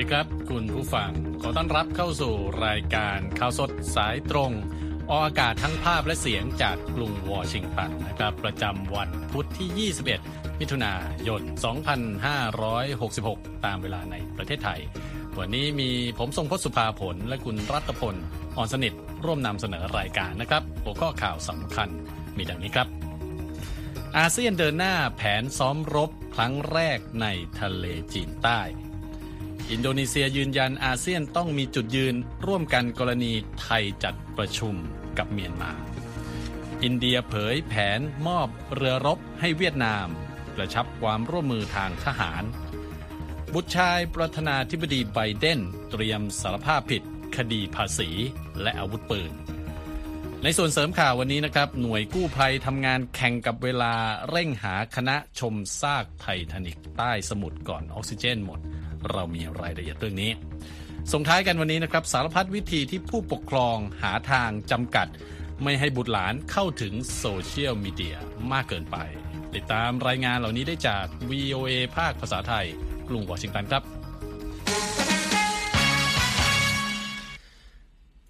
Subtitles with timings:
[0.00, 1.10] ดีครับ คุณผู้ฟัง
[1.42, 2.34] ขอต้อนรับเข้าสู่
[2.66, 4.52] รายการข่าวสดสายตรง
[5.10, 9.90] ออกอากาศทั้งภาพและเสียงจากกรุงวอชิงตันนะครับ ประจำวันพุธที่
[10.30, 10.94] 21 มิถุนา
[11.28, 11.42] ยน
[12.32, 14.80] 2566 ตามเวลาในประเทศไทย
[15.38, 18.16] วันนี้มีผมทรงพศสุภาผล และคุณรัตพล
[18.56, 18.92] อ่อนสนิท
[19.24, 21.88] ร่วมนำเสนอรายการนะครับ หัวข้อข่าวสำคัญ
[22.36, 22.88] มีดังนี้ครับ
[24.16, 27.26] อาเซียนเดินหน้าแผนซ้อมรบครั้งแรกใน
[27.60, 28.62] ทะเลจีนใต้
[29.70, 32.14] อินโดนีเซียยืนยันอาเซียนต้องมีจุดยืน
[32.46, 34.74] ร่วมกันกรณีไทยจัดประชุม
[35.18, 35.72] กับเมียนมา
[36.82, 40.06] อินเดียเผยแผนมอบเรือรบให้เวียดนาม
[40.56, 42.42] กระชับความร่วมมือทางทหาร
[43.54, 47.02] บุตรชายประธานาธิบดีไบเดนเตรียมสารภาพผิด
[47.36, 48.08] คดีภาษี
[48.62, 49.32] และอาวุธปืน
[50.42, 53.94] ในส่วนเสริมข่าววันนี้นะครับ หน่วยกู้ภัยทำงานแข่งกับเวลา
[54.30, 58.60] เร่งหาคณะชมซากไททานิกใต้สมุทรก่อนออกซิเจนหมด
[59.10, 60.30] เรามีรายละเอียดเรื่องนี้
[61.12, 65.08] ส่งท้ายกันวันนี้นะครับสารพัดวิธีที่ผู้ปกครองหาทางจำกัด
[65.62, 68.16] ไม่ให้บุตรหลานเข้าถึงโซเชียลมีเดีย
[68.52, 68.96] มากเกินไป
[69.54, 72.66] ติดตามรายงานเหล่านี้ได้จาก VOA ภาคภาษาไทย
[73.08, 73.99] กรุงวอชิงตันครับ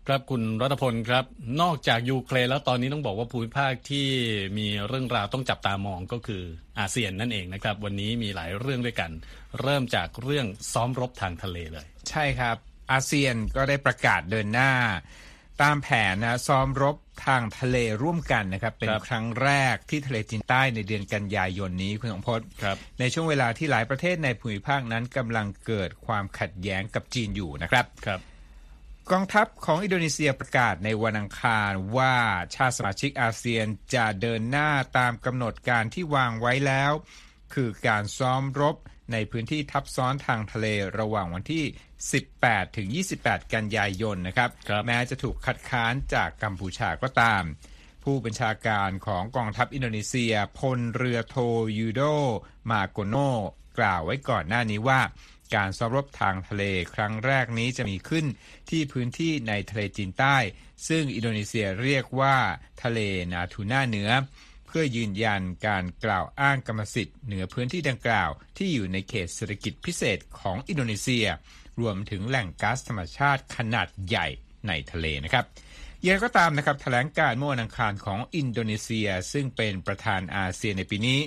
[0.06, 1.24] ครับคุณรัตพลครับ
[1.60, 4.08] นอกจากยูเครนแล้วตอนนี้ต้องบอกว่าภูมิภาคที่
[4.58, 6.42] มีเรื่องราวต้องจับตามองก็คือ
[6.78, 9.10] อาเซียนนั่นเองนะครับ วันนี้มีหลายเรื่องด้วยกัน
[9.60, 12.56] เริ่มจากเรื่องซ้อมรบทางทะเลเลย ใช่ครับ
[12.92, 14.72] อาเซียนก็ได้ประกาศเดินหน้า
[15.62, 28.20] ตามแผนนะซ้อมรบทางทะเลร่วมกันนะครับ เป็นครับครั้งแรกที่ทะเลจีนใต้ในเดือนกันยายนนี้คุณสงพจน์ครับในช่วงเวลาที่หลายประเทศในภูมิภาคนั้นกำลังเกิดความขัดแย้งกับจีนอยู่นะครับครับ
[29.12, 32.16] กองทัพของอินโดนีเซียประกาศในวันอังคารว่า
[32.54, 36.92] ชาติสมาชิกอาเซียนจะเดินหน้าตามกำหนดการที่วางไว้แล้ว
[37.54, 38.76] คือการซ้อมรบ
[39.12, 40.66] ในพื้นที่ทับซ้อนทางทะเล
[40.98, 41.64] ระหว่างวันที่
[42.20, 42.88] 18 ถึง
[43.20, 47.42] 28 กันยายนนะครับรบแม้จะถูกคัดค้านจากกัมพูชาก็ตาม
[48.04, 51.36] ผู้บัญชาการของกองทัพอินโดนีเซียพลเรือโท
[51.78, 52.02] ยูโด
[52.70, 53.16] มาโกโน
[53.78, 55.00] กล่าวไว้ก่อนหน้านี้ว่า
[55.54, 58.26] การซ้อมรบทางทะเลครั้งแรกนี้จะมีขึ้น
[58.70, 60.36] ที่พื้นที่ในทะเลจีนใต้
[60.88, 62.36] ซึ่งอินโดนีเซียเรียกว่า
[62.82, 63.00] ทะเล
[63.32, 64.10] นาทูน่าเหนือ
[64.66, 71.26] เพื่อยืนยันการกล่าวอ้างกรรมสิทธิ์เหนือพื้นที่ดังกล่าวที่อยู่ในเขตเศรษฐกิจพิเศษของอินโดนีเซีย
[71.80, 74.26] รวมถึงแหล่งก๊าซธรรมชาติขนาดใหญ่
[74.68, 75.44] ในทะเลนะครับ
[76.02, 81.20] อย่างไรก็ตามนะครับแถลงการเมื่อวันอังคารของอินโดนีเซีย ซึ่งเป็นประธานอาเซียนในปีนี้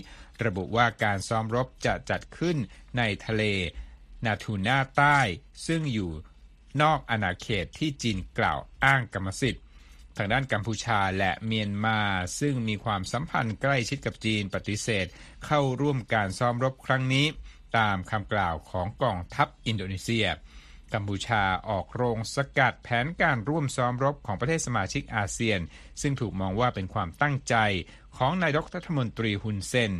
[0.45, 2.57] ระบุว่าการซ้อมรบจะจัดขึ้น
[2.97, 3.43] ในทะเล
[4.25, 5.19] นาทูน่าใต้
[5.67, 6.11] ซึ่งอยู่
[6.81, 9.63] นอกอาณาเขตที่จีนกล่าวอ้างกรรมสิทธิ์
[10.17, 11.99] ทางด้านกัมพูชาและเมียนมา
[12.39, 15.05] ซึ่งมีความสัมพันธ์ใกล้ชิดกับจีนปฏิเสธ
[15.45, 17.25] เข้าร่วมการซ้อมรบครั้งนี้
[17.77, 20.27] ตามคำกล่าวของกองทัพอินโดนีเซีย
[20.93, 25.59] กัมพูชาออกโรงสกัดแผนการร่วมซ้อมรบของประเทศสมาชิกอาเซียน
[26.01, 27.55] ซึ่งถูกมองว่าเป็นความตั้งใจ
[28.17, 29.91] ของนายกรัฐมนตรีฮุนเซน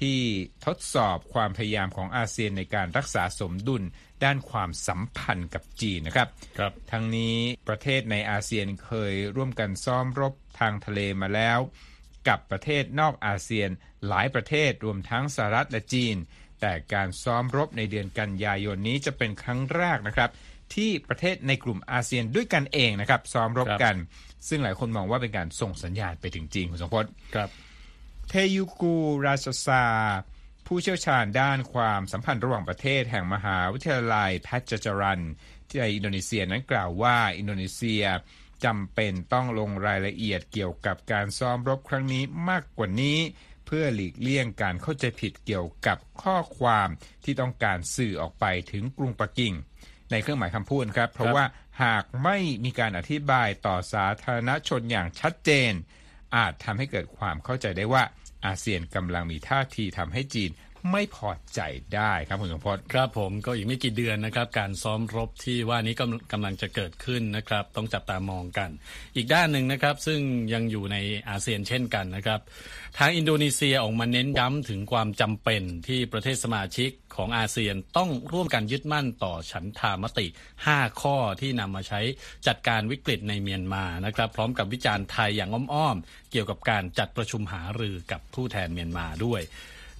[0.00, 0.20] ที่
[0.66, 3.82] ทดสอบความพยายามของอาเซียนในการรักษาสมดุล
[4.24, 6.28] ด้านความสัมพันธ์กับจีนนะครับ
[6.58, 7.36] ครับ ทั้งนี้
[7.68, 11.58] ประเทศในอาเซียนเคยร่วมกันซ้อมรบทางทะเลมาแล้ว
[12.28, 13.70] กับประเทศนอกอาเซียน
[14.08, 16.16] หลายประเทศรวมทั้งสหรัฐและจีน
[16.60, 20.30] แต่การซ้อมรบในเดือนกันยายนนี้จะเป็นครั้งแรกนะครับ
[20.74, 23.96] ที่ประเทศในกลุ่มอาเซียนด้วยกันเองนะครับ ซ้อมรบครับกัน
[24.48, 27.04] ซึ่งหลายคนมองว่าเป็นการส่งสัญญาณไปถึงจีนคุณสมพศ
[27.34, 27.48] ครับ
[28.30, 28.96] เทยุกู
[29.26, 29.84] ราชซา
[30.66, 35.20] ผู้เชี่ยวชาญด้านความสัมพันธ์ระหว่างประเทศแห่งมหาวิทยาลัยแพทจจารัน
[35.68, 38.04] ที่ในอินโดนีเซียนั้นกล่าวว่าอินโดนีเซีย
[38.64, 43.18] จำเป็นต้องลงรายละเอียดเกี่ยวกับการซ้อมรบครั้งนี้มากกว่านี้
[43.66, 46.88] เพื่อหลีกเลี่ยงการเข้าใจผิดเกี่ยวกับข้อความ
[47.24, 49.54] ที่ต้องการสื่อออกไปถึงกรุงปักกิ่ง
[50.10, 51.44] ในเครื่องหมายคำพูดครับ เพราะว่า
[51.82, 55.72] หากไม่มีการอธิบายต่อสาธารณชนอย่างชัดเจน
[56.36, 58.02] อาจทำให้เกิดความเข้าใจได้ว่า
[58.46, 60.50] อาเซียนกำลังมีท่าทีทำให้จีน
[60.92, 61.60] ไม่พอใจ
[61.94, 68.70] ได้ครับคุณสมพศครับผมก็อีกไม่กี่เดือนนะครับ การซ้อมรบที่ว่านี้กำกำลังจะเกิดขึ้นนะครับ ต้องจับตามองกัน
[69.16, 70.20] อีกด้านหนึ่งนะครับ ซึ่ง
[70.52, 70.96] ยังอยู่ใน
[71.28, 72.40] อาเซียนเช่นกันนะครับ
[72.98, 80.26] ทางอินโดนีเซียออกมาเน้นย้ำถึงความจำเป็นที่ประเทศสมาชิกของอาเซียนต้องร่วมกันยึดมั่นต่อฉันทามติ
[80.64, 82.00] 5 ข้อที่นำมาใช้
[82.46, 89.42] จัดการวิกฤตในเมียนมานะครับ พร้อมกับวิจารณ์ไทยอย่างอ้อมๆเกี่ยวกับการจัดประชุมหารือกับผู้แทนเมียนมาด้วย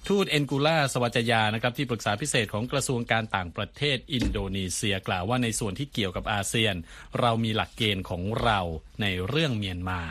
[0.07, 6.75] ทูตเอนกูล่าสวัจยานะครับที่ปรึกษาพิเศษของกระทรวงการต่างประเทศอินโดนีเซียกล่าวว่าในส่วนที่เกี่ยวกับอาเซียน
[7.19, 8.59] เรามีหลักเกณฑ์ของเรา
[9.01, 10.01] ในเรื่องเมียนมา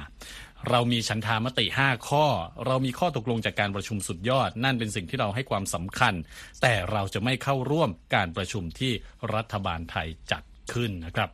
[0.71, 2.27] เรามีฉันทามติ 5 ข้อ
[2.67, 6.15] เรามีข้อตกลงจากการประชุมสุดยอด นั่นเป็นสิ่งที่เราให้ความสำคัญ
[6.63, 8.93] แต่เราจะไม่เข้าร่วมการประชุมที่
[9.35, 10.43] รัฐบาลไทยจัด
[10.73, 11.31] ขึ้นนะครับ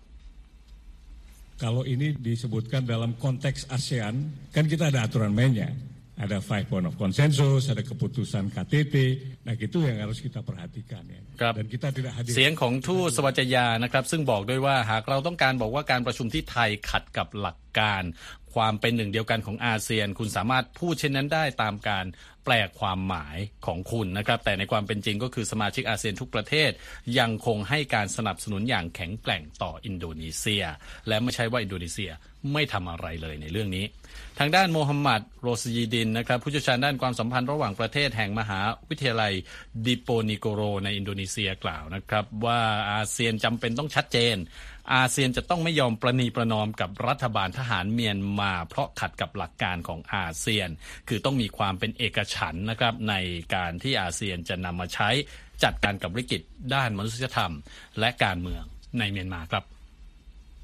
[1.54, 4.14] Kalau ini disebutkan dalam konteks ASEAN,
[4.50, 5.70] kan kita ada aturan mainnya.
[6.14, 8.94] Ada five point of consensus, ada keputusan KTT.
[9.46, 11.20] Nah, itu yang harus kita perhatikan ya.
[11.40, 12.32] ครับ Dan kita tidak hadir.
[12.34, 18.02] เสียงของทูตสวัจยานะครับ ซึ่งบอกด้วยว่าหากเราต้องการบอกว่าการประชุมที่ไทยขัดกับหลัก การ
[18.54, 22.04] ความเป็นหนึ่งเดียวกันของอาเซียน คุณสามารถพูดเช่นนั้นได้ตามการ
[22.44, 23.36] แปลความหมาย
[23.66, 26.70] ของคุณนะครับ แต่ในความเป็นจริงก็คือสมาชิกอาเซียนทุกประเทศ
[27.18, 30.64] ยังคงให้การสนับสนุนอย่างแข็งแกร่งต่ออินโดนีเซีย
[31.08, 32.10] และไม่ใช่ว่าอินโดนีเซีย
[32.52, 33.84] ไม่ทำอะไรเลยในเรื่องนี้
[34.38, 39.32] ทางด้านโมฮัมหมัดโรสยีดินนะครับ ผู้เชี่ยวชาญด้านความสัมพันธ์ระหว่างประเทศแห่งมหาวิทยาลัย
[39.86, 42.60] ดิโปเนโกโรในอินโดนีเซียกล่าวนะครับ ว่า
[42.92, 44.36] อาเซียนจำเป็นต้องชัดเจน
[44.92, 50.68] อาเซียนจะต้องไม่ยอมประนีประนอมกับรัฐบาลทหารเมียนมา เพราะขัดกับหลักการของอาเซียน
[51.08, 53.14] คือต้องมีความเป็นเอกฉันนะครับใน
[53.54, 55.08] การที่อาเซียนจะนำมาใช้
[55.64, 56.42] จัดการกับวิกฤต
[56.74, 57.52] ด้านมนุษยธรรม
[58.00, 58.64] และการเมือง
[58.98, 59.64] ในเมียนมาครับ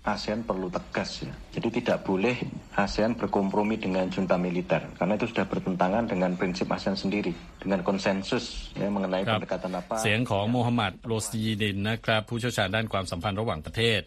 [0.06, 1.34] ASEAN perlu tegas ya.
[1.50, 2.38] Jadi tidak boleh
[2.78, 8.70] ASEAN berkompromi dengan junta militer karena itu sudah bertentangan dengan prinsip ASEAN sendiri dengan konsensus
[8.78, 9.96] ya mengenai ครับ pendekatan apa.
[10.04, 14.00] เสียงของโมฮัมหมัดโรซีดินนะครับผู้เชี่ยวชาญด้านความสัมพันธ์ระหว่างประเทศ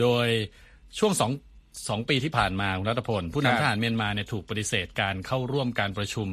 [0.00, 0.28] โดย
[0.98, 1.30] ช่วงสอง
[1.89, 6.27] สองปีที่ผ่านมาคุณรัฐพล ผู้ครับนำทหารเมียนมาเนี่ยถูกปฏิเสธการเข้าร่วมการประชุม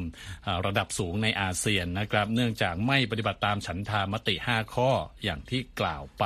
[0.47, 4.91] อ่าระดับสูงในอาเซียนนะครับ เนื่องจากไม่ปฏิบัติตามฉันทามติ 5 ข้อ
[5.23, 6.25] อย่างที่กล่าวไป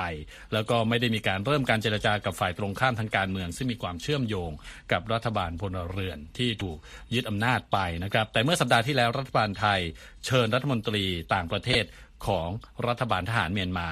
[0.53, 4.51] แล้วก็ไม่ได้มีการเริ่มการเจรจากับฝ่ายตรงข้ามทางการเมือง ซึ่งมีความเชื่อมโยง
[4.91, 6.77] กับรัฐบาลพลเรือนที่ถูก
[7.13, 9.79] ยึดอำนาจไปนะครับ แต่เมื่อสัปดาห์ที่แล้วรัฐบาลไทย
[10.25, 11.83] เชิญรัฐมนตรีต่างประเทศ
[12.27, 12.49] ของ
[12.87, 13.89] รัฐบาลทหารเมียนมา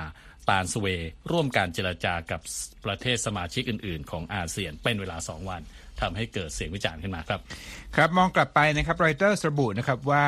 [0.51, 2.41] ตานสเวย์ร่วมการเจรจากับ
[2.85, 5.61] ประเทศสมาชิกอื่น ๆ ของอาเซียนเป็นเวลา 2 วัน
[6.01, 7.39] ทำให้เกิดเสียงวิจารณ์ขึ้นมาครับ
[7.95, 10.27] ครับมองกลับไปนะครับรอยเตอร์ระบุนะครับว่า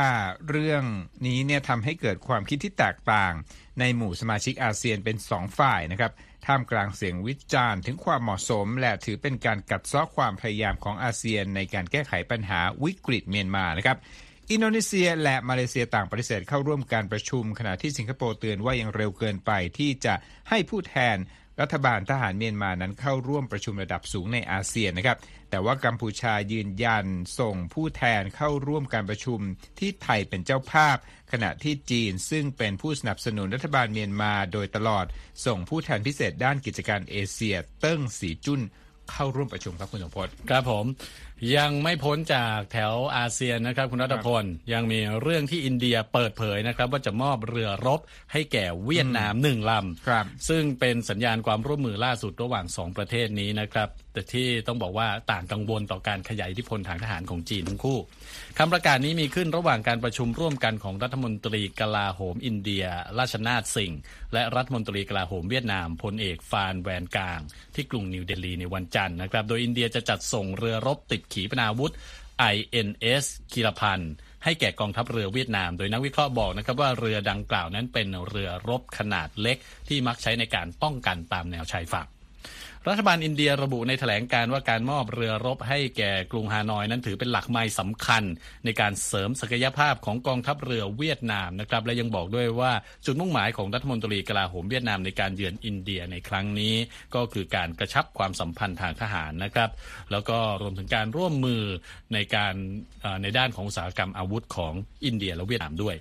[0.49, 0.83] เรื่อง
[1.27, 3.33] นี้เนี่ยทำให้เกิดความคิดที่แตกต่าง
[3.79, 6.11] ในหมู่สมาชิกอาเซียนเป็นสองฝ่ายนะครับ
[6.45, 13.97] ท่ามกลางเสียงวิจารณ์ถึงความเหมาะสม และถือเป็นการกัดเซาะความพยายามของอาเซียนในการแก้ไขปัญหาวิกฤตเมียนมานะครับ
[14.51, 20.13] อินโดนีเซียและมาเลเซียต่างปฏิเสธเข้าร่วมการประชุม ขณะที่สิงคโปร์เตือนว่ายังเร็วเกินไปที่จะ
[20.49, 21.17] ให้ผู้แทน
[21.61, 25.17] รัฐบาลทหารเมียนมานั้นเข้าร่วมประชุมระดับสูงในอาเซียนนะครับ
[25.49, 27.05] แต่ว่ากัมพูชายืนยัน
[27.39, 29.39] ส่งผู้แทนเข้าร่วมการประชุม
[29.79, 30.97] ที่ไทยเป็นเจ้าภาพ
[31.31, 35.05] ขณะที่จีนซึ่งเป็นผู้สนับสนุนรัฐบาลเมียนมาโดยตลอด
[35.45, 38.61] ส่งผู้แทนพิเศษด้านกิจการเอเชีย เติ้งสีจุ้น
[39.11, 40.85] เข้าร่วมประชุมครับคุณสมพศครับผม
[41.57, 44.43] ยังไม่พ้นจากแถวอาเซียนนะครับ คุณรัตพล
[44.73, 47.99] ยังมีเรื่องที่อินเดียเปิดเผยนะครับ ว่าจะมอบเรือรบ
[48.33, 57.97] ให้แก่เวียดนามหนึ่งลำครับ ซึ่งเป็นสัญญาณความร่วมมือล่าสุดระหว่างสองประเทศนี้นะครับ แต่ที่ต้องบอกว่าต่างกังวลต่อการขยายอิทธิพลทางทหารของจีนทั้งคู่
[58.57, 62.85] คำประกาศนี้มีขึ้นระหว่างการประชุมร่วมกันของรัฐมนตรีกลาโหมอินเดีย
[63.17, 63.99] ราชนาถสิงห์
[64.33, 67.39] และรัฐมนตรีกลาโหมเวียดนามพลเอกฟานแวนกาง
[67.75, 71.93] ที่กรุงนิวเดลีในวันจันทร์นะครับ โดยอินเดียจะจัดส่งเรือรบติดขีปนาวุธ
[72.53, 74.13] INS กิรพันธ์
[74.43, 79.57] ให้แก่กองทัพเรือเวียดนาม โดยนักวิเคราะห์บอกนะครับว่าเรือดังกล่าวนั้นเป็นเรือรบขนาดเล็ก
[79.89, 82.07] ที่มักใช้ในการป้องกันตามแนวชายฝั่ง
[82.89, 88.23] รัฐบาลอินเดียระบุในแถลงการว่าการมอบเรือรบให้แก่กรุงฮานอยนั้นถือเป็นหลักไม้สำคัญ
[88.65, 92.71] ในการเสริมศักยภาพของกองทัพเรือเวียดนามนะครับและยังบอกด้วยว่า
[93.05, 96.73] จุดมุ่งหมายของรัฐมนตรีกลาโหมเวียดนามในการเยือนอินเดียในครั้งนี้
[97.15, 99.69] ก็คือการกระชับความสัมพันธ์ทางทหารนะครับ
[100.11, 101.63] แล้วก็รวมถึงการร่วมมือ
[102.13, 102.53] ในการ
[103.21, 104.73] ในด้านของอุตสาหกรรมอาวุธของ
[105.05, 105.95] อินเดียและเวียดนามด้วย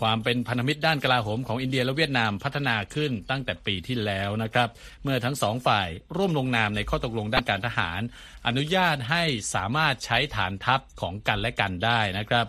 [0.00, 4.68] ความเป็นพันธมิตรด้านกลาโหมของอินเดียและเวียดนามพัฒนาขึ้นตั้งแต่ปีที่แล้วนะครับ
[5.02, 8.00] เมื่อทั้งสองฝ่ายร่วมลงนามในข้อตกลงด้านการทหาร
[8.46, 9.22] อนุญาตให้
[9.54, 12.46] สามารถใช้ฐานทัพของกันและกันได้นะครับ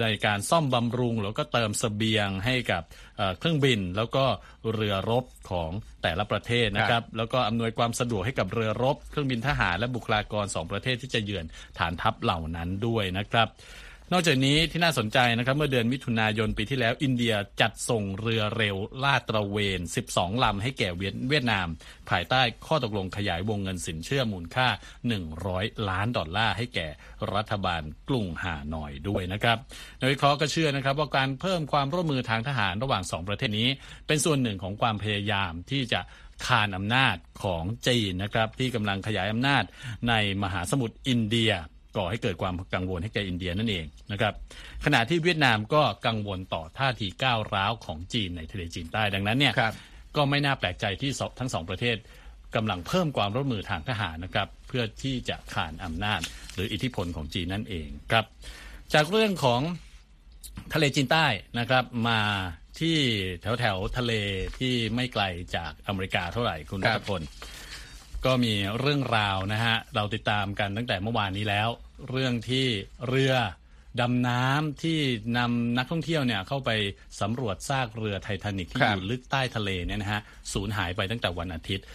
[0.00, 2.82] ในการซ่อมบำรุงแล้วก็เติมเสบียงให้กับ
[3.16, 4.24] เอ่อเครื่องบินแล้วก็
[4.72, 5.70] เรือรบของ
[6.02, 11.44] แต่ละประเทศนะครับ แล้วก็อำนวยความสะดวกให้กับเรือรบ เครื่องบินทหารและบุคลากรสองประเทศที่จะเยือน
[11.78, 13.48] ฐานทัพเหล่านั้นด้วยนะครับ
[14.12, 21.66] นอกจากนี้ที่น่าสนใจนะครับเมื่อเดือนมิถุนายนปีที่แล้ว อินเดียจัดส่งเรือเร็วลาดตระเวน 12 ลำให้แก่เวียดเวียดนาม
[22.10, 24.68] ภายใต้ข้อตกลงขยายวงเงินสินเชื่อมูลค่า
[25.28, 26.88] 100 ล้านดอลลาร์ให้แก่
[27.34, 29.58] รัฐบาลกรุงฮานอยด้วยนะครับ
[30.00, 33.68] นักวิเคราะห์ก็เชื่อนะครับว่าการเพิ่มความร่วมมือทางทหารระหว่างสองประเทศนี้
[34.06, 36.00] เป็นส่วนหนึ่งของความพยายามที่จะ
[36.46, 39.64] คานอำนาจของจีนนะครับที่กำลังขยายอำนาจ
[40.08, 41.52] ในมหาสมุทรอินเดีย
[41.96, 44.34] ก่อให้เกิดความกังวลให้แก่อินเดียนั่นเองนะครับ
[44.84, 49.74] ขณะที่เวียดนามก็กังวลต่อท่าทีก้าวร้าวของจีนในทะเลจีนใต้ดังนั้นเนี่ยครับ
[50.16, 51.96] ก็ไม่น่าแปลกใจที่สองทั้งสองประเทศ
[52.56, 56.20] กำลังเพิ่มความร่วมมือทางทหารนะครับเพื่อที่จะขานอำนาจ
[56.54, 58.24] หรืออิทธิพลของจีนนั่นเองครับ
[58.94, 59.60] จากเรื่องของ
[60.74, 61.26] ทะเลจีนใต้
[61.58, 62.20] นะครับมา
[62.80, 62.96] ที่
[63.42, 64.12] แถวแถวทะเล
[64.58, 65.24] ที่ไม่ไกล
[65.56, 67.22] จากอเมริกาเท่าไหร่คุณรัตพล
[68.24, 71.68] ก็มีเรื่องราวนะฮะเราติดตามกันตั้งแต่เมื่อวานนี้แล้ว
[72.08, 72.66] เรื่องที่
[73.08, 73.34] เรือ
[74.00, 74.98] ดำน้ำที่
[75.38, 76.70] นำนักท่องเที่ยวเนี่ยเข้าไป
[77.20, 80.20] สำรวจซากเรือไททานิกที่อยู่ลึกใต้ทะเลเนี่ยนะฮะ
[80.52, 81.86] สูญหายไปตั้งแต่วันอาทิตย์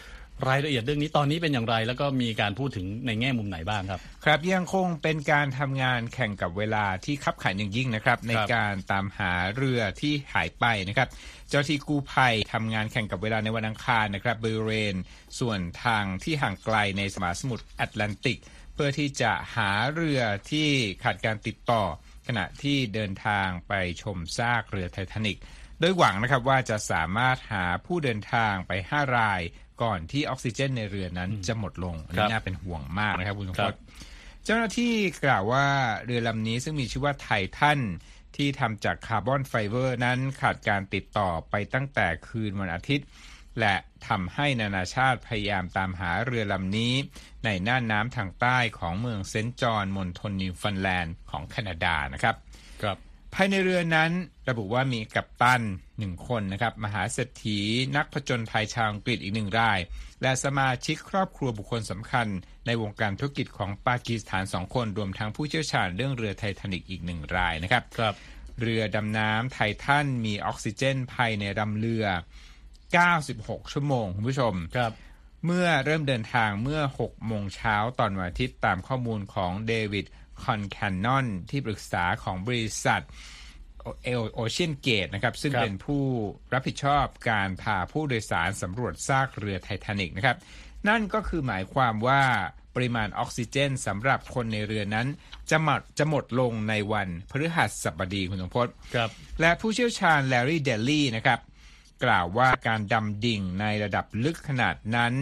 [0.50, 11.08] รายละเอียดเรื่องนี้ตอนนี้เป็นอย่างไร แล้วก็มีการพูดถึงในแง่มุมไหนบ้างครับ ครับยังคงเป็นการทำงานแข่งกับเวลาที่คับขันอย่างยิ่งนะครับ ในการตามหาเรือที่หายไปนะครับ
[11.50, 14.96] เจ้าที่กู้ภัยทำงานแข่งกับเวลาในวันอังคารนะครับบริเวณ
[15.40, 18.40] ส่วนทางที่ห่างไกลในสมหสมุทรแอตแลนติก
[18.74, 20.70] เพื่อที่จะหาเรือที่
[21.04, 21.84] ขาดการติดต่อ
[22.28, 25.38] ขณะที่เดินทางไปชมซากเรือไททานิก
[25.80, 29.42] โดยหวังนะครับว่าจะสามารถหาผู้เดินทางไป 5 ราย
[29.84, 33.74] ก่อนที่ออกซิเจนในเรือนั้นจะหมดลงอันนี้น่าเป็นห่วงมากนะครับคุณสมพศ
[34.46, 34.94] เจ้าหน้าที่
[35.26, 35.68] กล่าวว่า
[36.06, 37.80] เรือลำนี้ซึ่งมีชื่อว่าไททัน
[38.36, 43.06] ที่ทำจากคาร์บอนไฟเบอร์นั้นขาดการติดต่อไปตั้งแต่คืนวันอาทิตย์
[43.60, 43.76] และ
[44.08, 46.94] ทำให้นานาชาติพยายามตามหาเรือลำนี้
[47.46, 52.36] ในน่านน้ำทางใต้ของเมืองเซนต์จอห์นมณฑลนิวฟันแลนด์ของแคนาดานะครับ
[52.84, 52.98] ครับ
[53.36, 54.12] ภายในเรือนั้น
[54.50, 55.62] ระบุว่ามีกัปตัน
[56.00, 57.60] หนึ่งคนนะครับมหาเศรษฐี
[57.96, 59.80] นักผจญภัยชาวอังกฤษอีกหนึ่งราย
[60.22, 62.28] และสมาชิกครอบครัวบุคคลสำคัญ
[62.66, 68.16] ในวงการธุรกิจของปากีสถานสองคนรวมทั้งผู้เชี่ยวชาญเรื่องเรือไททานิกอีกหนึ่งรายนะครับครับ
[68.62, 72.06] เรือดำน้ำไททันมีออกซิเจนภายในลำเรือ
[73.00, 74.92] 96 ชั่วโมงคุณผู้ชมครับ
[75.46, 80.06] เมื่อเริ่มเดินทางเมื่อ 6 โมงเช้าตอนวันอาทิตย์ตามข้อมูลของเดวิด
[80.44, 83.02] คอนแคนนอนที่ปรึกษาของบริษัท
[84.04, 86.04] เอโอเชียนเกตนะครับ ซึ่งเป็นผู้
[86.54, 90.38] รับผิดชอบการพาผู้โดยสารสำรวจซากเรือไททานิกนะครับ
[90.88, 92.22] นั่นก็คือหมายความว่า
[92.76, 95.08] ปริมาณออกซิเจนสำหรับคนในเรือนั้น
[95.52, 99.10] จะหมดจะหมดลงในวันพฤหัสบดีคุณสมพศครับ
[99.42, 101.40] และผู้เชี่ยวชาญแลรี่เดลลี่นะครับ
[102.04, 105.14] กล่าวว่าการดำดิ่งในระดับลึกขนาดนั้น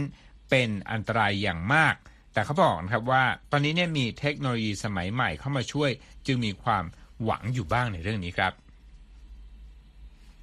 [0.50, 1.95] เป็นอันตรายอย่างมาก
[2.33, 5.91] แต่เขาบอกนะครับว่าตอนนี้เนี่ยมีเทคโนโลยีสมัยใหม่เข้ามาช่วย
[6.27, 6.83] จึงมีความ
[7.24, 8.53] หวังอยู่บ้างในเรื่องนี้ครับ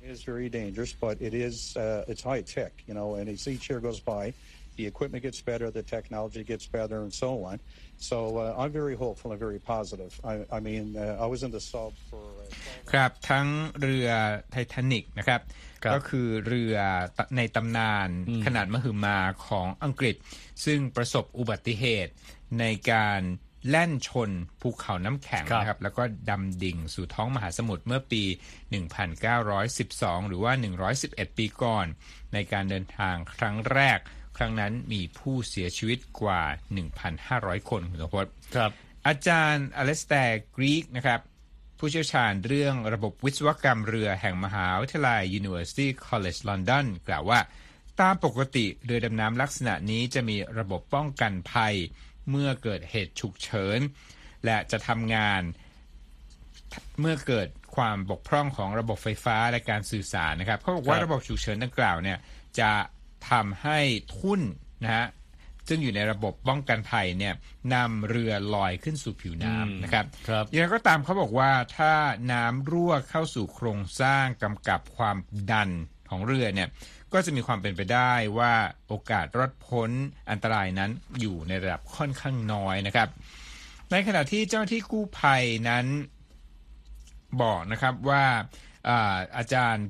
[0.07, 3.09] It is very dangerous, but it is uh, it's high tech, you know.
[3.19, 4.25] And each year goes by,
[4.77, 7.57] the equipment gets better, the technology gets better, and so on.
[7.99, 10.13] So uh, I'm very hopeful and very positive.
[10.25, 12.25] I, I mean, uh, I was in the sub for.
[12.93, 13.47] ครับทั้ง
[13.81, 14.09] เรือ
[14.51, 15.41] ไททานิกนะครับ
[15.95, 16.77] ก็คือเรือ
[17.37, 18.09] ในตำนาน
[18.47, 20.17] ขนาดมหึมาของอังกฤษ
[20.65, 22.13] ซึ่งประสบอุบัติเหตุ
[22.61, 23.21] ในการ
[23.71, 24.31] แล่นชน
[24.61, 28.23] ภูเขาน้ำแข็งนะครับ แล้วก็ดำดิ่งสู่ท้องมหาสมุทรเมื่อปี
[29.07, 30.53] 1912 หรือว่า
[30.97, 31.87] 111 ปีก่อน
[32.33, 33.99] ในการเดินทางครั้งแรก
[34.37, 36.43] ครั้งนั้นมีผู้เสียชีวิตกว่า
[37.07, 38.17] 1,500 คนคุณสมพ
[38.57, 38.71] ครับ
[39.07, 41.21] อาจารย์อเลสแตร์กรีกนะครับ
[41.79, 47.41] ผู้เชี่ยวชาญเรื่องระบบวิศวกรรมเรือแห่งมหาวิทยาลัย University College London กล่าวว่า
[48.01, 51.75] ตามปกติเรือดำน้ำลักษณะนี้จะมีระบบป้องกันภัย
[52.31, 53.79] เมื่อเกิดเหตุฉุกเฉิน
[54.45, 55.43] และจะทำงาน
[57.01, 62.19] เมื่อเกิดความบกพร่องของระบบไฟฟ้าและการสื่อสารนะครับเขาบอกว่าระบบฉุกเฉินดังกล่าวเนี่ย
[62.61, 62.71] จะ
[63.31, 63.79] ทำให้
[64.17, 64.41] ทุ่น
[64.85, 65.07] นะฮะ
[65.69, 67.35] ซึ่งอยู่ในระบบป้องกันภัยเนี่ย
[67.75, 71.93] นำเรือลอยขึ้นสู่ผิวน้ำนะครับครับอย่างไรก็ตามเขาบอกว่าถ้า
[72.33, 75.17] น้ำรั่วเข้าสู่โครงสร้างกำกับความ
[75.53, 75.71] ดัน
[76.11, 76.69] ของเรือเนี่ย
[77.13, 78.55] ก็จะมีความเป็นไปได้ว่า
[78.89, 79.91] โอกาสรอดพ้น
[80.31, 80.91] อันตรายนั้น
[81.21, 83.09] อยู่ในระดับค่อนข้างน้อยนะครับ
[83.91, 85.87] ในขณะที่เจ้าหน้าที่กู้ภัยนั้น
[87.43, 88.25] บอกนะครับว่า
[88.89, 89.87] อาอาจารย์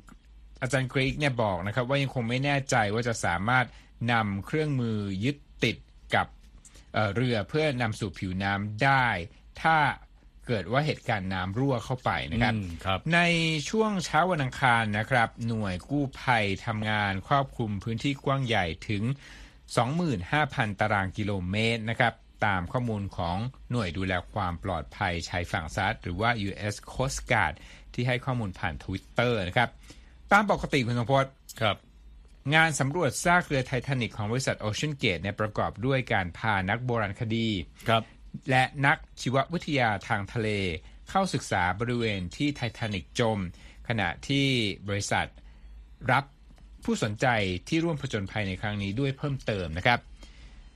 [0.62, 3.66] อาจารย์กรีกเนี่ยบอกนะครับว่ายังคงไม่แน่ใจว่าจะสามารถ
[4.12, 5.76] นำเครื่องมือยึดติด
[6.14, 6.26] กับ
[6.94, 9.06] เเรือเพื่อนำสู่ผิวน้ำได้
[9.62, 9.76] ถ้า
[10.46, 12.54] เกิดว่าเหตุการณ์น้ำรั่วเข้าไปนะครับ
[12.88, 13.20] รบใน
[13.70, 19.02] ช่วงเช้าวันอังคารนะครับ หน่วยกู้ภัยทำงานครอบคลุมพื้นที่กว้างใหญ่ถึง
[19.92, 22.14] 25,000 ตารางกิโลเมตรนะครับ
[22.46, 23.36] ตามข้อมูลของ
[23.70, 26.74] หน่วยดูแลความปลอดภัยชายฝั่งซัดหรือว่า U.S.
[26.92, 27.54] Coast Guard
[27.94, 29.70] ที่ให้ข้อมูลผ่านทวิตเตอร์นะครับ
[30.32, 31.26] ตามปกติคุณสมพศ
[31.60, 31.76] ครับ
[32.54, 37.48] งานสำรวจซากเรือไททานิกของบริษัท Ocean Gate เนี่ยประกอบด้วยการพานักโบราณคดี
[37.88, 38.02] ครับ
[38.50, 40.48] และนักชีววิทยาทางทะเล
[41.10, 43.38] เข้าศึกษาบริเวณที่ไททานิกจม
[43.88, 44.46] ขณะที่
[44.88, 45.26] บริษัท
[46.12, 46.24] รับ
[46.84, 47.26] ผู้สนใจ
[47.68, 50.00] ที่ร่วมผจญภัยในครั้งนี้ด้วยเพิ่มเติมนะครับ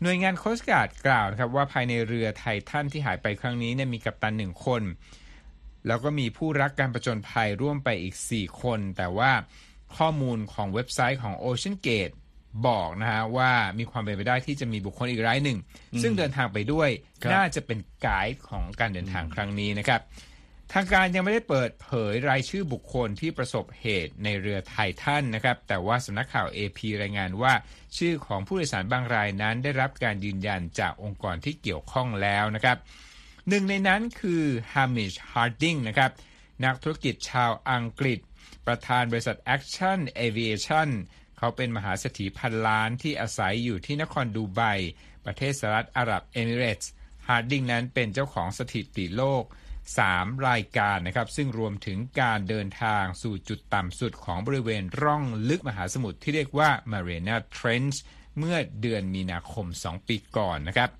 [0.02, 4.82] หน่วยงานโคสการ์ดกล่าวนะครับว่าภายในเรือไททันที่หายไปครั้งนี้เนี่ยมีกัปตันหนึ่งคน
[5.86, 9.32] แล้วก็มีผู้รักการประจนภัยร่วมไปอีก 4 คน แต่ว่า
[9.96, 12.14] ข้อมูลของเว็บไซต์ของ Ocean Gate
[12.66, 15.58] บอกนะฮะว่ามีความเป็นไปได้ที่จะมีบุคคลอีกรายหนึ่ง
[16.02, 16.88] ซึ่งเดินทางไปด้วย
[17.32, 20.00] น่าจะเป็นไกด์ของการเดินทางครั้งนี้นะครับ
[20.74, 27.52] ทางการยังไม่ได้เปิดเผยรายชื่อบุคคลที่ประสบเหตุในเรือไททันนะครับ แต่ว่าสำนักข่าว AP รายงานว่า
[27.96, 32.76] ชื่อของผู้โดยสารบางรายนั้นได้รับการยืนยันจากองค์กรที่เกี่ยวข้องแล้วนะครับ
[33.48, 34.42] หนึ่งในนั้นคือ
[34.72, 36.10] ฮามิชฮาร์ดิงนะครับ
[36.64, 38.18] นักธุรกิจชาวอังกฤษ
[38.66, 40.88] ประธานบริษัท Action Aviation
[41.38, 44.60] เขาเป็นมหาเศรษฐีพันล้านที่อาศัยอยู่ที่นครดูไบ
[45.24, 46.90] ประเทศสหรัฐอาหรับเอมิเรตส์
[47.28, 49.44] ฮาร์ดิงนั้นเป็นเจ้าของสถิติโลก
[49.94, 57.96] 3 รายการนะครับ ซึ่งรวมถึงการเดินทางสู่จุดต่ำสุดของบริเวณร่องลึกมหาสมุทรที่เรียกว่า Mariana Trench
[58.38, 60.90] เมื่อเดือนมีนาคม 2 ปีก่อนนะครับ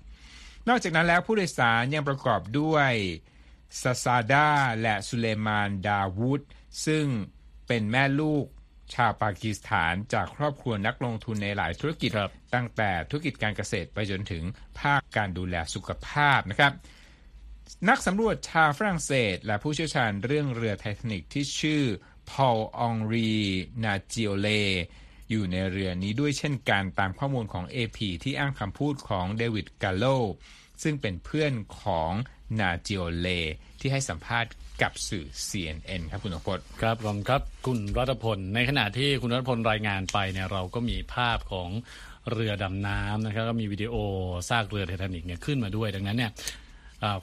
[0.69, 2.91] นอกจากนั้นแล้วผู้โดยสารยังประกอบด้วย
[3.81, 4.49] ซาซาดา
[4.81, 6.41] และสุเลมานดาวูด
[6.85, 7.05] ซึ่ง
[7.67, 8.45] เป็นแม่ลูก
[8.95, 14.43] ชาวปากีสถานจากครอบครัวนักลงทุนในหลายธุรกิจครับตั้งแต่ธุรกิจการเกษตรไปจนถึง
[14.79, 16.73] ภาคการดูแลสุขภาพนะครับ
[17.89, 21.83] นักสำรวจชาวฝรั่งเศส และผู้เชี่ยวชาญเรื่องเรือไททานิกที่ชื่อ
[22.29, 23.31] พอลองรี
[23.83, 24.49] นาจิโอเล
[25.31, 30.05] อยู่ในเรือนี้ด้วยเช่นกันตามข้อมูลของ AP ที่อ้างคำพูดของเดวิดกาโล
[30.83, 32.11] ซึ่งเป็นเพื่อนของ
[32.59, 33.27] นาจิโอเล
[33.79, 41.69] ที่ให้สัมภาษณ์กับสื่อ CNN ครับคุณอภพจน์ครับผมครับคุณรัตพล ในขณะที่คุณรัตพลรายงานไปเนี่ยเราก็มีภาพของ
[42.31, 43.95] เรือดำน้ำนะครับก็มีวิดีโอ
[44.49, 46.31] ซากเรือไททานิกเนี่ยขึ้นมาด้วยดังนั้นเนี่ย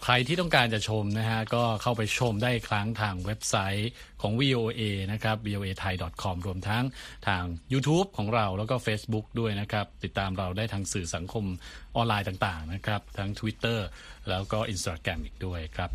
[0.05, 3.91] ใครที่ต้องการจะชมนะฮะก็เข้าไปชมได้อีกครั้งทางเว็บไซต์
[4.23, 4.83] ของ VOA
[5.13, 6.85] นะครับ voa thai com รวมทั้ง
[7.29, 7.43] ทาง
[7.73, 11.45] YouTube ของเราแล้วก็ Facebook ด้วยนะครับ ติดตามเราได้ทางสื่อสังคม
[11.97, 13.79] ออนไลน์ต่างๆนะครับ ทั้ง Twitter
[14.29, 15.91] แล้วก็ Instagram อีกด้วยครับ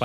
[0.00, 0.04] ไป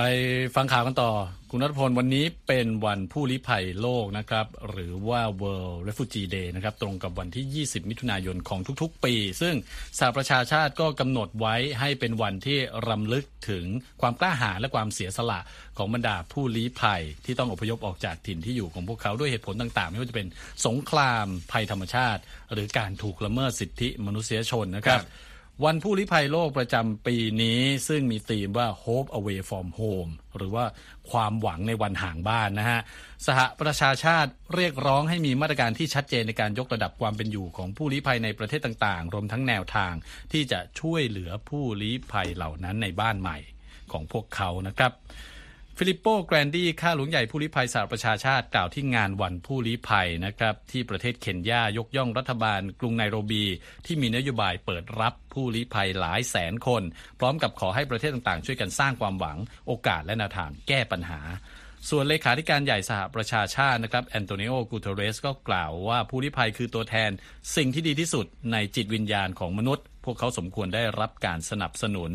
[0.56, 1.10] ฟังข่าวกันต่อ
[1.56, 9.54] คุณนัทพลวันนี้เป็นวันผู้ลี้ภัยโลกนะครับ หรือว่า World Refugee Day นะครับ ตรงกับวันที่ 20 มิถุนายนของทุกๆ ปี ซึ่ง
[9.98, 13.64] สหประชาชาติก็กำหนดไว้ให้เป็นวันที่รำลึกถึง
[14.00, 15.40] ความกล้าหาญและความเสียสละ
[15.78, 20.28] ของบรรดาผู้ลี้ภัยที่ต้องอพยพออกจากถิ่นที่อยู่ของพวกเขาด้วยเหตุผลต่างๆ ไม่ว่าจะเป็น
[20.66, 22.20] สงครามภัยธรรมชาติ
[22.52, 25.02] หรือการถูกละเมิดสิทธิมนุษยชนนะครับ
[25.64, 30.64] วันผู้ลี้ภัยโลกประจำปีนี้ซึ่งมีธีมว่า Hope Away from Home หรือว่า
[31.10, 32.80] ความหวังในวันห่างบ้านนะฮะ
[33.26, 39.92] สหประชาชาติเรียกร้องให้มีมาตรการที่ชัดเจนในการยกระดับความเป็นอยู่ของผู้ลี้ภัยในประเทศต่างๆ รวมทั้งแนวทาง
[40.32, 43.38] ที่จะช่วยเหลือผู้ลี้ภัยเหล่านั้นในบ้านใหม่
[43.92, 44.92] ของพวกเขานะครับ
[45.80, 53.44] ฟิลิปโปแกรนดี้ข้าหลวงใหญ่ผู้ลี้ภัยสหประชาชาติกล่าวที่งานวันผู้ลี้ภัยนะครับ ที่ประเทศเคนยายกย่องรัฐบาลกรุงไนโรบี
[53.86, 56.82] ที่มีนโยบายเปิดรับผู้ลี้ภัยหลายแสนคน
[57.18, 61.20] พร้อมกับขอให้ประเทศต่างๆ ช่วยกันสร้างความหวังโอกาสและแนวทางแก้ปัญหา
[61.90, 67.10] ส่วนเลขาธิการใหญ่สหประชาชาตินะครับแอนโตนิโอกูเทเรสก็กล่าวว่าผู้ลี้ภัยคือตัวแทน
[67.56, 72.10] สิ่งที่ดีที่สุดในจิตวิญญาณของมนุษย์ พวกเขาสมควรได้รับการสนับสนุน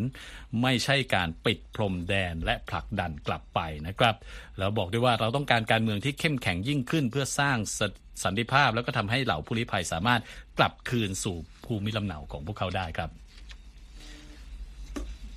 [0.62, 4.14] ไม่ใช่การปิดพรมแดนและผลักดันกลับไปนะครับ
[4.58, 7.80] แล้วบอกด้วยว่าเราต้องการการเมืองที่เข้มแข็งยิ่งขึ้นเพื่อสร้างส
[8.24, 10.20] สันติภาพ แล้วก็ทำให้เหล่าผู้ลี้ภัยสามารถ
[10.58, 13.21] กลับคืนสู่ภูมิลำเนาของพวกเขาได้ครับ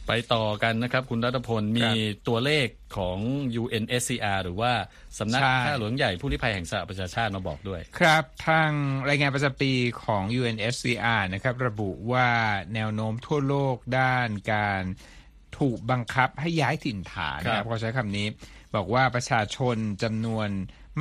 [0.08, 1.90] ไปต่อกันนะครับ คุณรัตพลมี
[2.28, 3.18] ตัวเลขของ
[3.62, 4.72] UNSCR หรือว่า
[5.20, 8.72] สำนักใช่ข้าหลวงใหญ่ผู้ลี้ภัยแห่งสหประชาชาติมาบอกด้วย ครับ ทาง
[9.10, 9.72] รายงานประจำปี
[10.04, 12.30] ของ UNSCR นะครับ ระบุว่า
[12.74, 14.84] แนวโน้มทั่วโลกด้านการ
[15.60, 18.28] ถูกบังคับให้ย้ายถิ่นฐานนะคครัรับบเขาใช้คำนี้
[18.76, 20.50] บอกว่าประชาชนจำนวน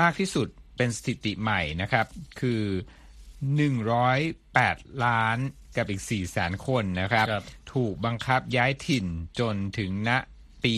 [0.00, 2.06] มากที่สุดเป็นสถิติใหม่นะครับ
[2.40, 2.62] คือ
[3.64, 5.38] 108 ล้าน
[5.76, 9.06] กับอีก4แสนคนนะครับครับ ถูกบังคับย้ายถิ่น
[9.40, 10.10] จนถึงณ
[10.64, 10.74] ปี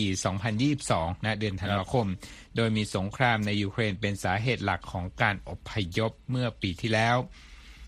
[0.61, 2.07] 2022 นะเดือนธันวาคม
[2.55, 7.17] โดยมีสงครามในยูเครนเป็นสาเหตุหลักของการอพยพเมื่อปีที่แล้ว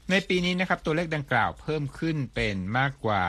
[0.10, 3.24] ในปีนี้นะครับตัวเลขดังกล่าวเพิ่มขึ้นเป็นมากกว่า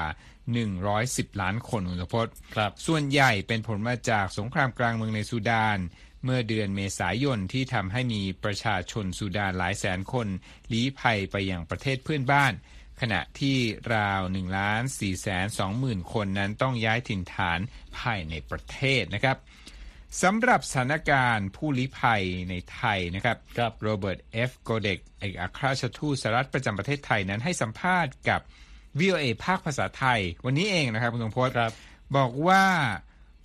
[0.69, 5.79] 110 ล้านคนคุณสมพศครับส่วนใหญ่เป็นผลมาจากสงครามกลางเมืองในซูดาน
[6.25, 10.27] เมื่อเดือนเมษายนที่ทำให้มีประชาชนซูดานหลายแสนคน
[10.73, 12.53] ลี้ภัยไปยังประเทศเพื่อนบ้าน
[13.01, 13.57] ขณะที่
[13.95, 17.59] ราว1ล้าน4แสน2หมื่นคนนั้นต้องย้ายถิ่นฐาน
[17.99, 19.37] ภายในประเทศนะครับ
[20.23, 28.41] สำหรับสถานการณ์ผู้ลี้ภัยในไทยนะครับครับโรเบิร์ตเอฟโกเดกเอกอัครราชทูตสหรัฐประจำประเทศไทยนั้นให้สัมภาษณ์กับ
[29.01, 31.73] VOA ภาคภาษาไทย วันนี้เองนะครับคุณสมพศครับ
[32.17, 32.65] บอกว่า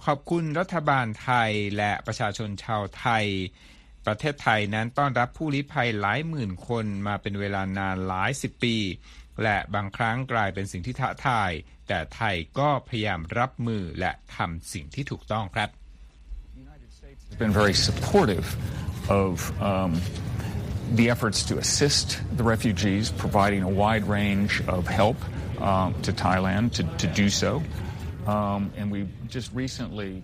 [0.05, 3.25] ขอบคุณรัฐบาลไทยและประชาชนชาวไทย
[4.05, 8.77] ประเทศไทยนั้นต้อนรับผู้ลี้ภัยหลายหมื่นคนมาเป็นเวลานานหลายสิบปี
[9.43, 11.51] และบางครั้งกลายเป็นสิ่งที่ท้าทาย
[11.87, 15.69] แต่ไทยก็พยายามรับมือและทำสิ่งที่ถูกต้องครับ
[17.45, 18.47] been very supportive
[19.23, 19.91] of um,
[20.99, 25.17] the efforts to assist the refugees, providing a wide range of help
[25.61, 27.51] um, to Thailand to, to do so.
[28.27, 28.99] Um, and we
[29.35, 30.23] just recently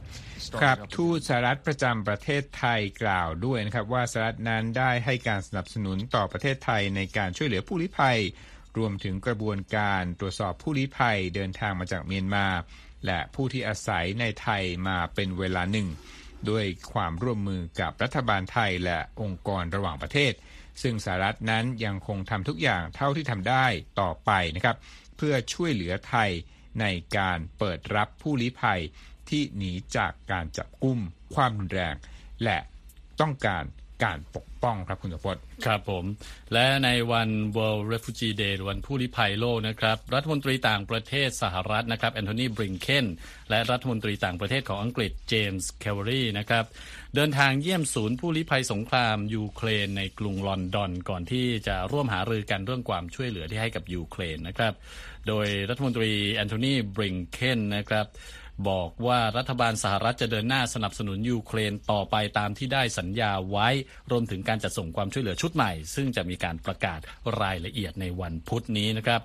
[0.63, 8.19] ครับทูตสหรัฐประจำประเทศไทยกล่าวด้วยนะครับว่าสหรัฐนั้นได้ให้การสนับสนุนต่อประเทศไทยในการช่วยเหลือผู้ลี้ภัย
[8.77, 12.47] รวมถึงกระบวนการตรวจสอบผู้ลี้ภัยเดินทางมาจากเมียนมา
[13.05, 15.87] และผู้ที่อาศัยในไทยมาเป็นเวลาหนึ่ง
[16.49, 20.33] ด้วยความร่วมมือกับรัฐบาลไทยและองค์กรระหว่างประเทศ
[20.81, 23.65] ซึ่งสหรัฐนั้นยังคงทำทุกอย่างเท่าที่ทำได้
[24.01, 24.77] ต่อไปนะครับ
[25.17, 26.29] เพื่อช่วยเหลือไทย
[26.81, 26.85] ใน
[27.17, 28.81] การเปิดรับผู้ลี้ภัย
[29.29, 30.99] ที่หนีจากการจับกุม
[31.35, 31.95] ความรุนแรง
[32.43, 32.57] และ
[33.21, 33.63] ต้องการ
[34.03, 36.05] การปกป้องครับคุณสมพศครับผม
[36.53, 43.05] และในวัน World Refugee Day วันผู้ลี้ภัยโลกนะครับ รัฐมนตรีต่างประเทศสหรัฐนะครับแอนโทนีบลิงเคน
[43.49, 46.65] และรัฐมนตรีต่างประเทศของอังกฤษเจมส์เคลฟเวอร์ลีนะครับ
[47.15, 54.73] เดินทางเยี่ยมศูนย์ผู้ลี้ภัยสงครามยูเครนในกรุงลอนดอน ก่อนที่จะร่วมหารือกันเรื่องความช่วยเหลือที่ให้กับยูเครนนะครับ
[55.27, 58.05] โดยรัฐมนตรีแอนโทนีบลิงเคนนะครับ
[58.69, 63.67] บอกว่ารัฐบาลสหรัฐจะเดินหน้าสนับสนุนยูเครนต่อไปตามที่ได้สัญญาไว้
[64.11, 66.99] รวมถึงการจัดส่งความช่วยเหลือชุดใหม่ ซึ่งจะมีการประกาศ
[67.41, 69.21] รายละเอียดในวันพุธนี้นะครับ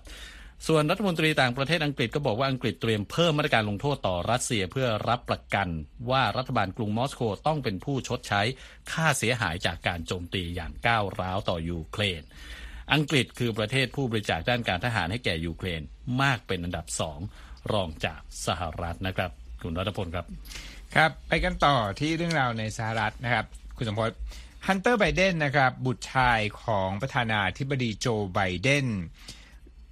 [0.66, 5.68] ส่วนรัฐมนตรีต่างประเทศอังกฤษก็บอกว่าอังกฤษเตรียมเพิ่มมาตรการลงโทษต่อรัสเซียเพื่อรับประกัน
[6.10, 8.42] ว่ารัฐบาลกรุงมอสโกต้องเป็นผู้ชดใช้
[8.92, 12.22] ค่าเสียหายจากการโจมตีอย่างก้าวร้าวต่อยูเครน
[12.92, 15.82] อังกฤษคือประเทศผู้บริจาคด้านการทหารให้แก่ยูเครน
[16.22, 17.18] มากเป็นอันดับสอง
[17.72, 19.30] รองจากสหรัฐนะครับ
[19.62, 20.26] คุณรัตพลครับ
[20.94, 23.44] ครับ ไปกันต่อที่เรื่องราวในสหรัฐนะครับ
[23.76, 24.10] คุณสมพศ
[24.66, 28.86] ฮันเตอร์ไบเดนนะครับ บุตรชายของประธานาธิบดีโจไบเดน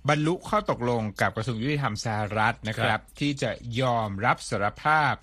[0.08, 5.14] บรรลุข้อตกลงกับกระทรวงยุติธรรมสหรัฐนะคครัรับบที่จะยอมรับสารภาพ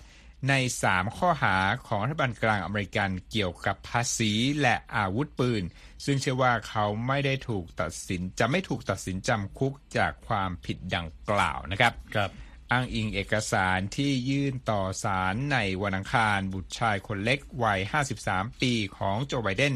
[0.48, 0.54] ใน
[0.86, 5.62] 3 ข้อหาของรัฐบาลกลางอเมริกันเกี่ยวกับภาษีและอาวุธปืน
[6.04, 12.30] ซึ่งเชื่อว่าเขาไม่ได้ถูกตัดสินจะไม่ถูกตัดสินจำคุกจากความผิดดังกล่าวนะครับครับ
[12.70, 17.80] อ้างอิงเอกสารที่ยื่นต่อศาลในวันอังคาร บุตรชายคนเล็กวัย
[18.20, 19.74] 53 ปีของโจไบเดน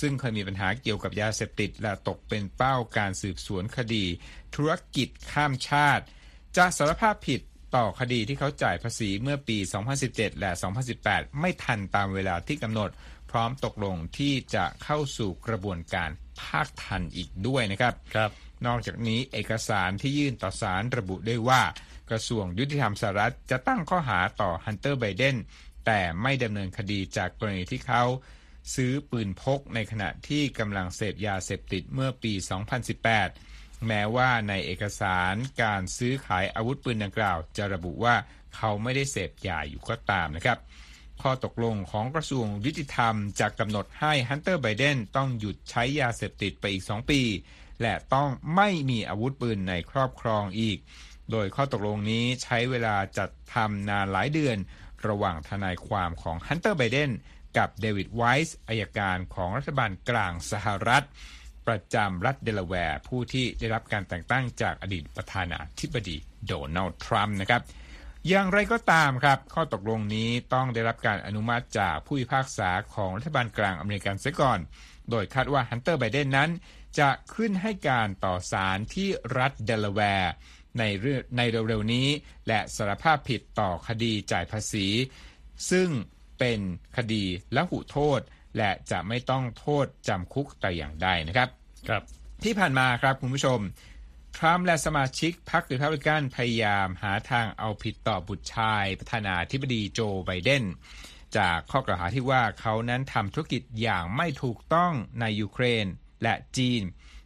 [0.00, 4.04] ซึ่งเคยมีปัญหาเกี่ยวกับยาเสพติดและตกเป็นเป้าการสืบสวนคดี
[4.54, 6.04] ธุรกิจข้ามชาติ
[6.56, 7.40] จะสารภาพผิด
[7.74, 9.58] ต่อคดีที่เขาจ่ายภาษีเมื่อปี
[9.98, 10.50] 2017 และ
[10.94, 12.90] 2018 ไม่ทันตามเวลาที่กำหนด
[13.30, 16.10] พร้อมตกลงที่จะเข้าสู่กระบวนการ
[16.42, 18.30] ภาคทันอีกด้วยนะครับครับ
[18.66, 21.62] นอกจากนี้เอกสารที่ยื่นต่อศาลระบุด้วยว่า
[22.10, 25.36] กระทรวงยุติธรรมสหรัฐจะตั้งข้อหาต่อฮันเตอร์ไบเดน
[25.86, 28.04] แต่ไม่ดำเนินคดีจากกรณีที่เขา
[28.74, 32.32] ซื้อปืนพกในขณะที่กำลังเสพยาเสพติดเมื่อปี
[32.96, 33.45] 2018
[33.86, 38.14] แม้ว่าในเอกสารการซื้อขายอาวุธปืนดังกล่าว จะระบุว่า
[38.56, 40.58] เขาไม่ได้เสพยาอยู่ก็ตามนะครับ
[41.22, 47.20] ข้อตกลงของกระทรวงยุติธรรมจะกำหนดให้ฮันเตอร์ไบเดนต้องหยุดใช้ยาเสพติดไปอีก 2 ปี
[47.82, 50.78] และต้องไม่มีอาวุธปืนในครอบครองอีก
[51.30, 54.56] โดยข้อตกลงนี้ใช้เวลาจัดทำนานหลายเดือน
[55.08, 57.10] ระหว่างทนายความของฮันเตอร์ไบเดน
[57.58, 61.04] กับเดวิดไวส์อายการของรัฐบาลกลางสหรัฐ
[61.68, 67.62] ประจำรัฐเดลาแวร์ผู้ที่ได้รับการแต่งตั้งจากอดีตประธานาธิบดีโดนัลด์ทรัมป์นะครับ
[68.28, 74.58] อย่างไรก็ตามครับ ข้อตกลงนี้ต้องได้รับการอนุมัติจากผู้พิพากษาของรัฐบาลกลางอเมริกันเสียก่อน
[75.10, 76.50] โดยคาดว่าฮันเตอร์ไบเดนนั้น
[76.98, 80.32] จะขึ้นให้การต่อศาลที่รัฐเดลาแวร์
[80.78, 82.08] ในเรื่องในเร็วๆนี้
[82.48, 84.86] และสารภาพผิดต่อคดีจ่ายภาษี
[85.70, 85.88] ซึ่ง
[86.38, 86.60] เป็น
[86.96, 87.24] คดี
[87.56, 88.20] ละหุโทษ
[88.56, 91.48] และจะไม่ต้องโทษจำคุกแต่อย่างใดนะครับ
[91.88, 92.02] ครับ
[92.44, 93.60] ที่ผ่านมาครับคุณผู้ชม
[94.36, 100.64] ทรัมป์และสมาชิกพรรครีพับลิกันพยายามหาทางเอาผิดต่อบุตรชาย ประธานาธิบดีโจไบเดน
[101.36, 105.86] จากข้อกล่าวหาที่ว่าเขานั้นทำธุรกิจอย่างไม่ถูกต้องในยูเครน
[106.22, 106.82] และจีน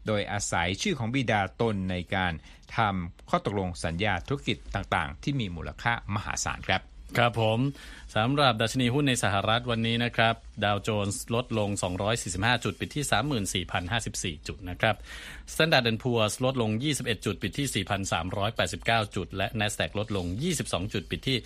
[0.06, 2.32] โดยอาศัยชื่อของบิดาตนในการ
[2.76, 6.82] ทำข้อตกลงสัญญาธุรกิจต่างๆ ที่มีมูลค่ามหาศาลครับ
[7.18, 7.58] ครับผม
[8.16, 11.70] สำหรับดัชนีหุ้นในสหรัฐวันนี้นะครับ ดาวโจนส์ลดลง
[12.16, 13.04] 245 จุด ปิดที่
[14.40, 14.96] 34,054 จุดนะครับ
[15.52, 17.84] Standard Poor's ลดลง 21 จุด ปิดที่
[18.46, 20.26] 4,389 จุด และ NASDAQ ลดลง
[20.60, 21.38] 22 จุด ปิดที่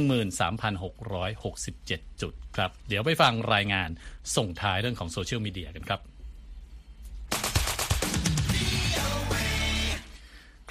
[0.00, 3.88] 13,667 จุดครับ เดี๋ยวไปฟังรายงาน
[4.36, 6.00] ส่งท้ายเรื่องของโซเชียลมีเดียกันครับ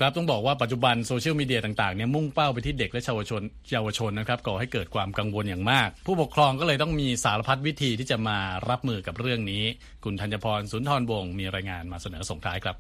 [0.02, 8.38] ครับต้องบอกว่าปัจจุบันโซเชียลมีเดียต่างๆเนี่ยมุ่งเป้าไปที่เด็กและเยาวชนเยาวชนนะครับก่อให้เกิดความกังวลอย่างมาก ผู้ปกครองก็เลยต้องมีสารพัดวิธีที่จะมา
[8.70, 9.64] รับมือกับเรื่องนี้
[10.04, 12.76] คุณธัญพรสุนทรวงศ์มีรายงานมาเสนอส่งท้ายครับ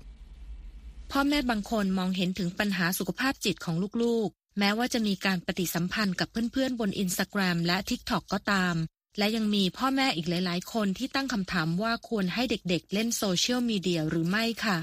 [1.12, 8.75] พ่อแม่บางคนมองเห็นถึงปัญหาสุขภาพจิตของลูกๆ แม้ว่าจะมีการปฏิสัมพันธ์กับเพื่อนๆ บนอินสตาแกรมและ TikTok ก็ตาม
[9.17, 14.77] และยังมีพ่อแม่อีกหลาย ๆ คนที่ตั้งคำถามว่าควรให้เด็กๆ เล่นโซเชียลมีเดียหรือไม่ค่ะ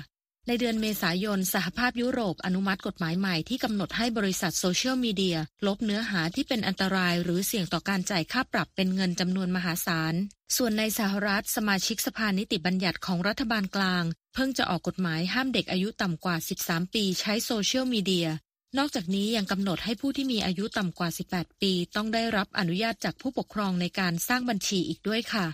[0.50, 10.14] ในเดือนเมษายน สหภาพยุโรปอนุมัติกฎหมายใหม่ที่กำหนดให้บริษัทโซเชียลมีเดียลบเนื้อหาที่เป็นอันตรายหรือเสี่ยงต่อการจ่ายค่าปรับเป็นเงินจำนวนมหาศาล
[10.56, 18.28] ส่วนในสหรัฐสมาชิกสภานิติบัญญัติของรัฐบาลกลาง เพิ่งจะออกกฎหมายห้ามเด็กอายุต่ำกว่า 13 ปีใช้โซเชียลมีเดีย
[18.78, 25.46] นอกจากนี้ยังกำหนดให้ผู้ที่มีอายุต่ำกว่า 18 ปี ต้องได้รับอนุญาตจากผู้ปกครองในการสร้างบัญชีอีกด้วยค่ะ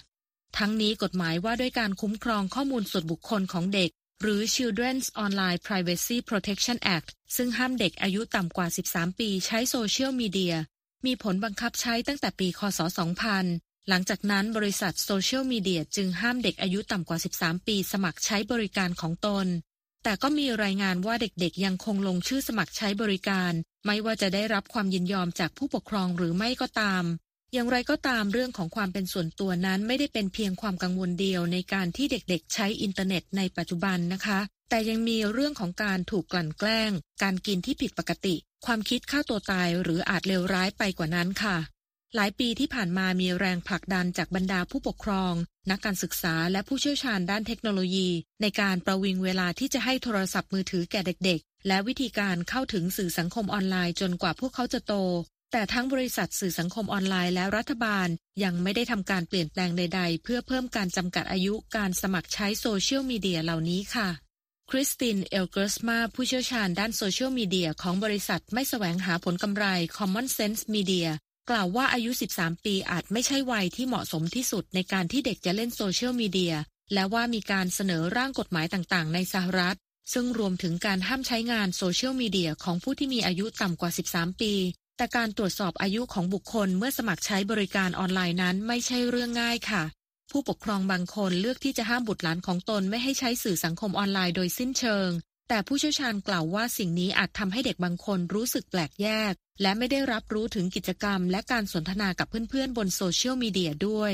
[0.58, 3.90] ทั้งนี้กฎหมายว่าด้วยการคุ้มครองข้อมูลส่วนบุคคลของเด็ก
[4.22, 10.54] หรือ Children's Online Privacy Protection Act ซึ่งห้ามเด็กอายุต่ำกว่า 13 ปีใช้โซเชียลมีเดีย
[11.06, 12.80] มีผลบังคับใช้ตั้งแต่ปี คศ
[13.34, 19.46] 2000 หลังจากนั้นบริษัทโซเชียลมีเดียจึงห้ามเด็กอายุต่ำกว่า 13 ปีสมัครใช้บริการของตน
[20.02, 23.52] แต่ก็มีรายงานว่าเด็กๆ ยังคงลงชื่อสมัครใช้บริการ
[23.86, 27.04] ไม่ว่าจะได้รับความยินยอมจากผู้ปกครองหรือไม่ก็ตาม
[27.56, 34.38] อย่างไรก็ตามเรื่องของความเป็นส่วนตัวนั้นไม่ได้เป็นเพียงความกังวลเดียวในการที่เด็กๆ ใช้อินเทอร์เน็ตในปัจจุบันนะคะ
[34.70, 36.90] แต่ยังมีเรื่องของการถูกกลั่นแกล้ง
[37.22, 38.34] การกินที่ผิดปกติ
[38.66, 41.56] ความคิดฆ่าตัวตายหรืออาจเลวร้ายไปกว่านั้นค่ะ
[42.14, 45.34] หลายปีที่ผ่านมามีแรงผลักดันจากบรรดาผู้ปกครอง
[45.70, 48.08] นักการศึกษาและผู้เชี่ยวชาญด้านเทคโนโลยี
[48.42, 54.94] ในการประวิงเวลาที่จะให้โทรศัพท์มือถือแก่เด็กๆและวิธีการเข้าถึงสื่อสังคมออนไลน์จนกว่าพวกเขาจะโต
[55.56, 58.08] แต่ทั้งบริษัทสื่อสังคมออนไลน์และรัฐบาล
[58.44, 64.08] ยังไม่ได้ทำการเปลี่ยนแปลงใด ๆ เพื่อเพิ่มการจำกัดอายุการสมัครใช้โซเชียลมีเดียเหล่านี้ค่ะ
[64.70, 69.64] คริสติน เอลเกอร์สมาผู้เชี่ยวชาญด้านโซเชียลมีเดียของบริษัทไม่แสวงหาผลกำไร
[69.96, 71.08] Common Sense Media
[71.50, 76.54] กล่าวว่าอายุ 13 ปีอาจไม่ใช่วัยที่เหมาะสมที่สุดในการที่เด็กจะเล่นโซเชียลมีเดีย
[76.92, 79.76] และว่ามีการเสนอร่างกฎหมายต่างๆ ในสหรัฐ
[80.12, 84.54] ซึ่งรวมถึงการห้ามใช้งานโซเชียลมีเดียของผู้ที่มีอายุต่ำกว่า 13 ปี
[84.96, 89.82] แต่การตรวจสอบอายุของบุคคลเมื่อสมัครใช้บริการออนไลน์นั้นไม่ใช่เรื่องง่ายค่ะ
[90.30, 95.10] ผู้ปกครองบางคนเลือกที่จะห้ามบุตรหลานของตนไม่ให้ใช้สื่อสังคมออนไลน์โดยสิ้นเชิง
[95.48, 104.12] แต่ผู้เชี่ยวชาญกล่าวว่าสิ่งนี้อาจทำให้เด็กบางคนรู้สึกแปลกแยก และไม่ได้รับรู้ถึงกิจกรรม และการสนทนากับเพื่อนๆ บนโซเชียลมีเดียด้วย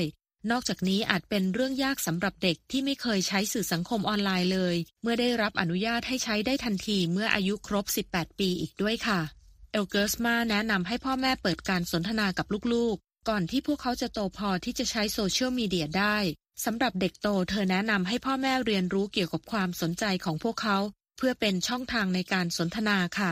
[0.51, 9.40] นอกจากนี้อาจเป็นเรื่องยากสำหรับเด็กที่ไม่เคยใช้สื่อสังคมออนไลน์เลย เมื่อได้รับอนุญาตให้ใช้ได้ทันทีเมื่ออายุครบ 18 ปีอีกด้วยค่ะ
[9.73, 16.17] เอลเกอร์สมาแนะนำให้พ่อแม่เปิดการสนทนากับลูกๆ ก่อนที่พวกเขาจะโตพอที่จะใช้โซเชียลมีเดียได้
[16.65, 20.77] สำหรับเด็กโตเธอแนะนำให้พ่อแม่เรียนรู้เกี่ยวกับความสนใจของพวกเขา
[21.17, 23.31] เพื่อเป็นช่องทางในการสนทนาค่ะ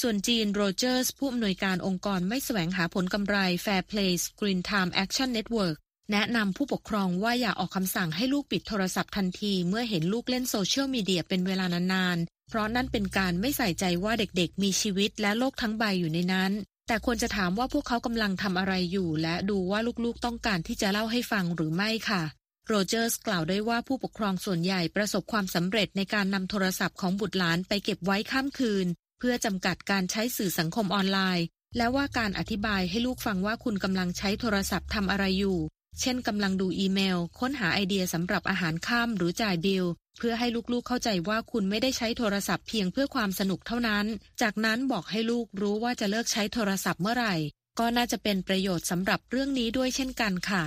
[0.00, 5.76] ส่วนจีนโรเจอร์สผู้อำนวยการองค์กรไม่แสวงหาผลกำไร Fair Play Screen Time Action Network
[6.12, 16.52] แนะนำผู้ปกครองว่าอย่าออกคำสั่งให้ลูกปิดโทรศัพท์ทันที เมื่อเห็นลูกเล่นโซเชียลมีเดียเป็นเวลานาน เพราะนั่นเป็นการไม่ใส่ใจว่าเด็กๆ มีชีวิตและโลกทั้งใบอยู่ในนั้น
[16.86, 22.22] แต่ควรจะถามว่าพวกเขากำลังทำอะไรอยู่ และดูว่าลูกๆต้องการที่จะเล่าให้ฟังหรือไม่ค่ะ
[22.66, 28.86] โรเจอร์สกล่าวด้วยว่าผู้ปกครองส่วนใหญ่ประสบความสำเร็จในการนำโทรศัพท์ของบุตรหลานไปเก็บไว้ข้ามคืน
[29.18, 35.58] เพื่อจำกัดการใช้สื่อสังคมออนไลน์ และว่าการอธิบายให้ลูกฟังว่าคุณกำลังใช้โทรศัพท์ทำอะไรอยู่
[36.00, 39.84] เช่นกำลังดูอีเมล ค้นหาไอเดียสำหรับอาหารค่ำหรือจ่ายบิล
[40.18, 44.06] เพื่อให้ลูกๆเข้าใจว่าคุณไม่ได้ใช้โทรศัพท์เพียงเพื่อความสนุกเท่านั้น
[44.42, 47.34] จากนั้นบอกให้ลูกรู้ว่าจะเลิกใช้โทรศัพท์เมื่อไหร่
[47.78, 50.64] ก็น่าจะเป็นประโยชน์สำหรับเรื่องนี้ด้วยเช่นกันค่ะ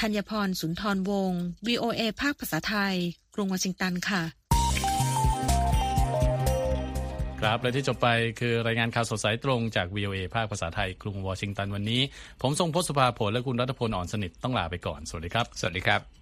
[0.00, 2.94] ธัญพรสุนทรวงศ์ VOA ภาคภาษาไทย
[3.34, 4.22] กรุงวอชิงตันค่ะ
[7.40, 8.08] ครับ และที่จบไป
[8.40, 12.00] คือรายงานข่าวสดสายตรงจาก VOA ภาคภาษาไทย กรุงวอชิงตันวันนี้
[12.42, 16.21] ผมทรงพศสุภาผลและคุณรัตพลอ่อนสนิทต้องลาไปก่อน สวัสดีครับ สวัสดีครับ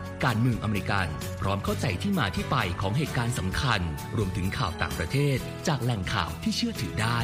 [0.25, 1.07] การเมืองอเมริกัน
[1.41, 3.81] พร้อมเข้าใจที่มาที่ไปของเหตุการณ์สำคัญ
[4.17, 7.19] รวมถึงข่าวต่างประเทศ จากแหล่งข่าวที่เชื่อถือได้